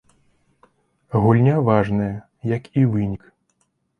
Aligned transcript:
Гульня 1.25 1.57
важная, 1.67 2.09
як 2.57 2.63
і 2.81 2.89
вынік. 2.95 3.23